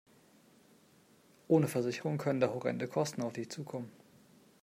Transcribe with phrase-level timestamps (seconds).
[1.47, 3.91] Ohne Versicherung können da horrende Kosten auf dich zukommen.